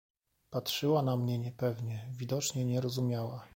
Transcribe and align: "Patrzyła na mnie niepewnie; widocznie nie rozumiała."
"Patrzyła 0.49 1.01
na 1.01 1.17
mnie 1.17 1.39
niepewnie; 1.39 2.07
widocznie 2.11 2.65
nie 2.65 2.81
rozumiała." 2.81 3.47